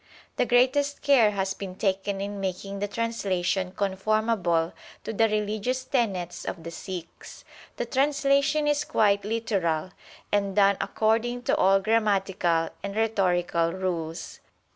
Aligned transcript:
The 0.37 0.47
greatest 0.47 1.03
care 1.03 1.29
has 1.29 1.53
been 1.53 1.75
taken 1.75 2.21
in 2.21 2.39
making 2.39 2.79
the 2.79 2.87
translation 2.87 3.71
conformable 3.71 4.73
to 5.03 5.13
the 5.13 5.29
religious 5.29 5.83
tenets 5.83 6.43
of 6.43 6.63
the 6.63 6.71
Sikhs. 6.71 7.45
The 7.77 7.85
translation 7.85 8.67
is 8.67 8.83
quite 8.83 9.23
literal, 9.23 9.91
and 10.31 10.55
done 10.55 10.77
according 10.81 11.43
to 11.43 11.55
all 11.55 11.79
grammatical 11.79 12.69
and 12.81 12.95
rhetorical 12.95 13.73
rules. 13.73 14.39